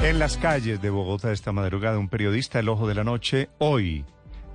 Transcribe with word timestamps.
En 0.00 0.20
las 0.20 0.36
calles 0.36 0.80
de 0.80 0.90
Bogotá 0.90 1.32
esta 1.32 1.50
madrugada 1.50 1.98
un 1.98 2.08
periodista 2.08 2.60
El 2.60 2.68
Ojo 2.68 2.86
de 2.86 2.94
la 2.94 3.02
Noche 3.02 3.48
hoy 3.58 4.04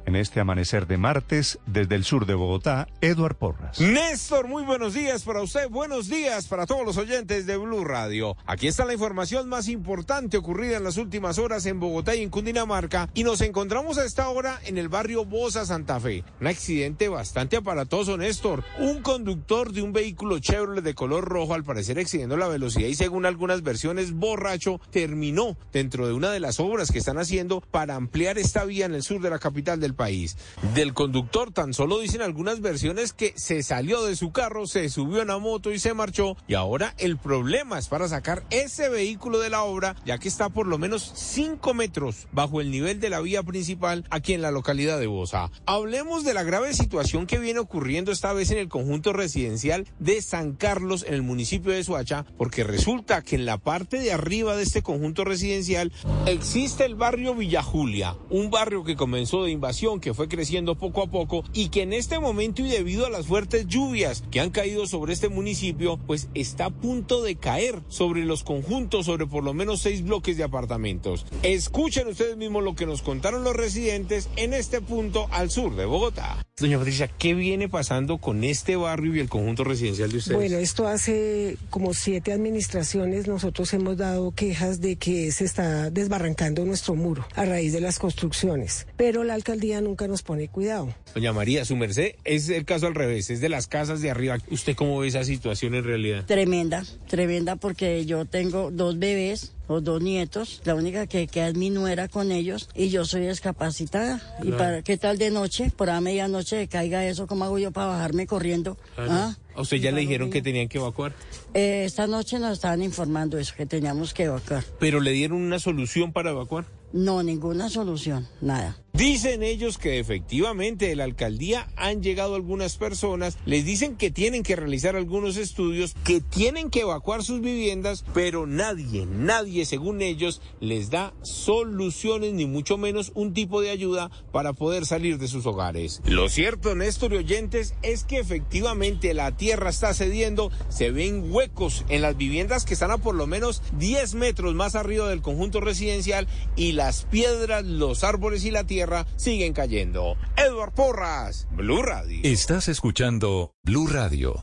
en 0.05 0.15
este 0.15 0.39
amanecer 0.39 0.87
de 0.87 0.97
martes 0.97 1.59
desde 1.65 1.95
el 1.95 2.03
sur 2.03 2.25
de 2.25 2.33
Bogotá, 2.33 2.87
Eduard 3.01 3.35
Porras. 3.35 3.79
Néstor, 3.79 4.47
muy 4.47 4.63
buenos 4.63 4.93
días 4.93 5.23
para 5.23 5.41
usted, 5.41 5.69
buenos 5.69 6.07
días 6.07 6.47
para 6.47 6.65
todos 6.65 6.85
los 6.85 6.97
oyentes 6.97 7.45
de 7.45 7.57
Blue 7.57 7.83
Radio. 7.83 8.35
Aquí 8.45 8.67
está 8.67 8.85
la 8.85 8.93
información 8.93 9.49
más 9.49 9.67
importante 9.67 10.37
ocurrida 10.37 10.77
en 10.77 10.83
las 10.83 10.97
últimas 10.97 11.37
horas 11.37 11.65
en 11.65 11.79
Bogotá 11.79 12.15
y 12.15 12.21
en 12.21 12.29
Cundinamarca 12.29 13.09
y 13.13 13.23
nos 13.23 13.41
encontramos 13.41 13.97
a 13.97 14.05
esta 14.05 14.29
hora 14.29 14.59
en 14.65 14.77
el 14.77 14.89
barrio 14.89 15.25
Bosa 15.25 15.65
Santa 15.65 15.99
Fe. 15.99 16.23
Un 16.41 16.47
accidente 16.47 17.09
bastante 17.09 17.57
aparatoso, 17.57 18.17
Néstor. 18.17 18.63
Un 18.79 19.01
conductor 19.01 19.71
de 19.71 19.81
un 19.81 19.93
vehículo 19.93 20.39
Chevrolet 20.39 20.83
de 20.83 20.93
color 20.93 21.25
rojo, 21.25 21.53
al 21.53 21.63
parecer 21.63 21.99
excediendo 21.99 22.37
la 22.37 22.47
velocidad 22.47 22.87
y 22.87 22.95
según 22.95 23.25
algunas 23.25 23.63
versiones 23.63 24.13
borracho, 24.13 24.79
terminó 24.91 25.57
dentro 25.71 26.07
de 26.07 26.13
una 26.13 26.31
de 26.31 26.39
las 26.39 26.59
obras 26.59 26.91
que 26.91 26.99
están 26.99 27.17
haciendo 27.17 27.61
para 27.61 27.95
ampliar 27.95 28.37
esta 28.37 28.65
vía 28.65 28.85
en 28.85 28.95
el 28.95 29.03
sur 29.03 29.21
de 29.21 29.29
la 29.29 29.39
capital 29.39 29.79
del 29.79 29.92
país. 29.93 30.37
Del 30.73 30.93
conductor 30.93 31.51
tan 31.51 31.73
solo 31.73 31.99
dicen 31.99 32.21
algunas 32.21 32.61
versiones 32.61 33.13
que 33.13 33.33
se 33.35 33.63
salió 33.63 34.03
de 34.03 34.15
su 34.15 34.31
carro, 34.31 34.67
se 34.67 34.89
subió 34.89 35.19
a 35.19 35.23
una 35.23 35.37
moto 35.37 35.71
y 35.71 35.79
se 35.79 35.93
marchó 35.93 36.35
y 36.47 36.53
ahora 36.53 36.93
el 36.97 37.17
problema 37.17 37.79
es 37.79 37.87
para 37.87 38.07
sacar 38.07 38.43
ese 38.49 38.89
vehículo 38.89 39.39
de 39.39 39.49
la 39.49 39.63
obra 39.63 39.95
ya 40.05 40.17
que 40.17 40.27
está 40.27 40.49
por 40.49 40.67
lo 40.67 40.77
menos 40.77 41.11
5 41.15 41.73
metros 41.73 42.27
bajo 42.31 42.61
el 42.61 42.71
nivel 42.71 42.99
de 42.99 43.09
la 43.09 43.19
vía 43.19 43.43
principal 43.43 44.05
aquí 44.09 44.33
en 44.33 44.41
la 44.41 44.51
localidad 44.51 44.99
de 44.99 45.07
Bosa. 45.07 45.51
Hablemos 45.65 46.23
de 46.23 46.33
la 46.33 46.43
grave 46.43 46.73
situación 46.73 47.27
que 47.27 47.39
viene 47.39 47.59
ocurriendo 47.59 48.11
esta 48.11 48.33
vez 48.33 48.51
en 48.51 48.57
el 48.57 48.69
conjunto 48.69 49.13
residencial 49.13 49.87
de 49.99 50.21
San 50.21 50.53
Carlos 50.53 51.05
en 51.07 51.13
el 51.13 51.23
municipio 51.23 51.71
de 51.71 51.83
Suacha 51.83 52.25
porque 52.37 52.63
resulta 52.63 53.21
que 53.21 53.35
en 53.35 53.45
la 53.45 53.57
parte 53.57 53.99
de 53.99 54.11
arriba 54.11 54.55
de 54.55 54.63
este 54.63 54.81
conjunto 54.81 55.23
residencial 55.23 55.91
existe 56.25 56.85
el 56.85 56.95
barrio 56.95 57.35
Villa 57.35 57.63
Julia, 57.63 58.15
un 58.29 58.49
barrio 58.49 58.83
que 58.83 58.95
comenzó 58.95 59.43
de 59.43 59.51
invasión 59.51 59.82
que 59.99 60.13
fue 60.13 60.29
creciendo 60.29 60.75
poco 60.75 61.03
a 61.03 61.07
poco 61.07 61.43
y 61.53 61.67
que 61.67 61.81
en 61.81 61.91
este 61.91 62.17
momento 62.17 62.61
y 62.61 62.69
debido 62.69 63.05
a 63.05 63.09
las 63.09 63.27
fuertes 63.27 63.67
lluvias 63.67 64.23
que 64.31 64.39
han 64.39 64.49
caído 64.49 64.87
sobre 64.87 65.11
este 65.11 65.27
municipio, 65.27 65.99
pues 66.07 66.29
está 66.33 66.65
a 66.65 66.69
punto 66.69 67.21
de 67.21 67.35
caer 67.35 67.81
sobre 67.89 68.23
los 68.23 68.43
conjuntos, 68.45 69.07
sobre 69.07 69.27
por 69.27 69.43
lo 69.43 69.53
menos 69.53 69.81
seis 69.81 70.01
bloques 70.01 70.37
de 70.37 70.45
apartamentos. 70.45 71.25
Escuchen 71.43 72.07
ustedes 72.07 72.37
mismos 72.37 72.63
lo 72.63 72.75
que 72.75 72.85
nos 72.85 73.01
contaron 73.01 73.43
los 73.43 73.55
residentes 73.57 74.29
en 74.37 74.53
este 74.53 74.79
punto 74.79 75.27
al 75.31 75.51
sur 75.51 75.75
de 75.75 75.83
Bogotá. 75.83 76.45
Doña 76.55 76.77
Patricia, 76.77 77.07
¿qué 77.07 77.33
viene 77.33 77.67
pasando 77.67 78.19
con 78.19 78.43
este 78.43 78.75
barrio 78.75 79.15
y 79.15 79.19
el 79.19 79.27
conjunto 79.27 79.63
residencial 79.63 80.11
de 80.11 80.17
ustedes? 80.17 80.37
Bueno, 80.37 80.57
esto 80.59 80.87
hace 80.87 81.57
como 81.69 81.93
siete 81.93 82.31
administraciones 82.31 83.27
nosotros 83.27 83.73
hemos 83.73 83.97
dado 83.97 84.31
quejas 84.31 84.79
de 84.79 84.95
que 84.95 85.31
se 85.31 85.45
está 85.45 85.89
desbarrancando 85.89 86.63
nuestro 86.63 86.93
muro 86.95 87.25
a 87.35 87.45
raíz 87.45 87.73
de 87.73 87.81
las 87.81 87.97
construcciones, 87.97 88.85
pero 88.97 89.23
la 89.23 89.33
alcaldía 89.33 89.72
nunca 89.81 90.07
nos 90.07 90.23
pone 90.23 90.47
cuidado. 90.47 90.93
Doña 91.13 91.33
María, 91.33 91.65
su 91.65 91.75
merced 91.75 92.15
es 92.23 92.49
el 92.49 92.65
caso 92.65 92.87
al 92.87 92.95
revés, 92.95 93.29
es 93.29 93.41
de 93.41 93.49
las 93.49 93.67
casas 93.67 94.01
de 94.01 94.11
arriba. 94.11 94.37
¿Usted 94.49 94.75
cómo 94.75 94.99
ve 94.99 95.07
esa 95.07 95.23
situación 95.23 95.75
en 95.75 95.83
realidad? 95.83 96.25
Tremenda, 96.25 96.83
tremenda 97.07 97.55
porque 97.55 98.05
yo 98.05 98.25
tengo 98.25 98.71
dos 98.71 98.99
bebés 98.99 99.53
los 99.67 99.83
dos 99.83 100.01
nietos, 100.01 100.61
la 100.65 100.75
única 100.75 101.07
que 101.07 101.27
queda 101.27 101.47
es 101.47 101.55
mi 101.55 101.69
nuera 101.69 102.07
con 102.07 102.31
ellos 102.31 102.69
y 102.75 102.89
yo 102.89 103.05
soy 103.05 103.27
discapacitada. 103.27 104.21
¿Y 104.43 104.51
para 104.51 104.81
qué 104.81 104.97
tal 104.97 105.17
de 105.17 105.31
noche? 105.31 105.71
Por 105.75 105.89
a 105.89 106.01
medianoche 106.01 106.67
caiga 106.67 107.05
eso, 107.05 107.27
¿cómo 107.27 107.45
hago 107.45 107.57
yo 107.57 107.71
para 107.71 107.87
bajarme 107.87 108.27
corriendo? 108.27 108.77
¿Ah? 108.97 109.35
¿A 109.55 109.61
usted 109.61 109.77
ya 109.77 109.91
le 109.91 110.01
dijeron 110.01 110.29
que 110.29 110.41
tenían 110.41 110.67
que 110.67 110.77
evacuar? 110.77 111.13
Eh, 111.53 111.83
esta 111.85 112.07
noche 112.07 112.39
nos 112.39 112.53
estaban 112.53 112.81
informando 112.81 113.37
eso, 113.37 113.53
que 113.55 113.65
teníamos 113.65 114.13
que 114.13 114.23
evacuar. 114.23 114.63
¿Pero 114.79 114.99
le 114.99 115.11
dieron 115.11 115.41
una 115.41 115.59
solución 115.59 116.11
para 116.11 116.31
evacuar? 116.31 116.65
No, 116.91 117.23
ninguna 117.23 117.69
solución, 117.69 118.27
nada. 118.41 118.77
Dicen 118.95 119.41
ellos 119.41 119.79
que 119.79 119.97
efectivamente 119.97 120.87
de 120.87 120.95
la 120.95 121.05
alcaldía 121.05 121.67
han 121.77 122.03
llegado 122.03 122.35
algunas 122.35 122.77
personas, 122.77 123.39
les 123.43 123.65
dicen 123.65 123.97
que 123.97 124.11
tienen 124.11 124.43
que 124.43 124.55
realizar 124.55 124.95
algunos 124.95 125.35
estudios, 125.35 125.95
que 126.03 126.21
tienen 126.21 126.69
que 126.69 126.81
evacuar 126.81 127.23
sus 127.23 127.41
viviendas, 127.41 128.05
pero 128.13 128.45
nadie, 128.45 129.07
nadie 129.07 129.65
según 129.65 130.03
ellos 130.03 130.43
les 130.59 130.91
da 130.91 131.15
soluciones 131.23 132.33
ni 132.33 132.45
mucho 132.45 132.77
menos 132.77 133.11
un 133.15 133.33
tipo 133.33 133.61
de 133.61 133.71
ayuda 133.71 134.11
para 134.31 134.53
poder 134.53 134.85
salir 134.85 135.17
de 135.17 135.27
sus 135.27 135.47
hogares. 135.47 135.99
Lo 136.05 136.29
cierto, 136.29 136.75
Néstor 136.75 137.13
y 137.13 137.17
oyentes, 137.17 137.73
es 137.81 138.03
que 138.03 138.19
efectivamente 138.19 139.15
la 139.15 139.35
tierra 139.35 139.71
está 139.71 139.95
cediendo, 139.95 140.51
se 140.69 140.91
ven 140.91 141.33
huecos 141.33 141.83
en 141.89 142.03
las 142.03 142.15
viviendas 142.15 142.63
que 142.63 142.75
están 142.75 142.91
a 142.91 142.99
por 142.99 143.15
lo 143.15 143.25
menos 143.25 143.63
10 143.79 144.13
metros 144.13 144.53
más 144.53 144.75
arriba 144.75 145.09
del 145.09 145.23
conjunto 145.23 145.61
residencial 145.61 146.27
y 146.55 146.73
las 146.73 147.05
piedras, 147.05 147.65
los 147.65 148.03
árboles 148.03 148.45
y 148.45 148.51
la 148.51 148.67
tierra 148.83 149.05
siguen 149.15 149.53
cayendo. 149.53 150.17
Edward 150.35 150.73
Porras, 150.73 151.47
Blue 151.51 151.81
Radio. 151.81 152.19
Estás 152.23 152.67
escuchando 152.67 153.53
Blue 153.63 153.87
Radio. 153.87 154.41